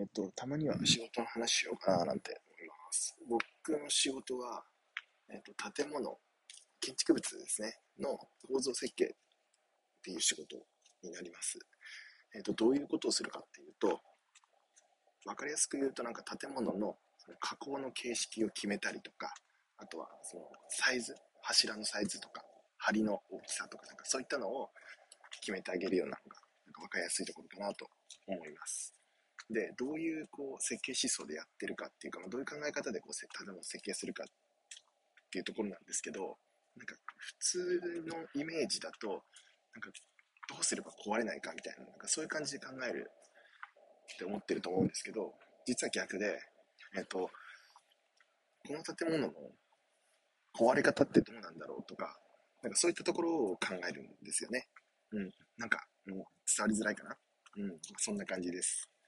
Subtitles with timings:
[0.00, 3.16] えっ、と、たまには仕事の話しようかななんて思います。
[3.28, 4.64] 僕の仕事は、
[5.30, 6.18] えっ、と、建物、
[6.80, 9.08] 建築物ですね、の構造設計っ
[10.02, 10.56] ていう仕事
[11.02, 11.58] になります。
[12.34, 14.00] えっ、と、どういうことをするかっていうと、
[15.26, 19.34] わかりやすく言うとなんか建物のその加工の形式を決めたりとか、
[19.76, 22.42] あとはそのサイズ、柱のサイズとか、
[22.78, 24.70] 梁の大きさとか、なんかそういったのを
[25.40, 27.86] 決めてあげるようなのが、なんか分かりやすいところかなと
[28.26, 28.87] 思います。
[29.50, 34.26] で、どういうこう設計思想でやってるかっていうか、ま、どういう考え方でこう建物を設計するかっ
[35.30, 36.36] ていうところなんですけど、
[36.76, 39.90] なんか普通のイメージだと、なんか
[40.48, 43.10] どうすれば壊れないかみたいな、なんかそういう感じで考える
[44.14, 45.34] って思ってると思うんですけど、
[45.66, 46.40] 実は逆で、
[46.96, 47.30] えっと、
[48.66, 49.32] この建物の
[50.54, 52.18] 壊れ方ってどうなんだろうとか、
[52.62, 54.66] なんかそういったところを考えるんですよね。
[55.12, 55.30] うん。
[55.56, 57.16] なんか、もう伝わりづらいかな。
[57.56, 57.78] うん。
[57.98, 58.88] そんな感じです。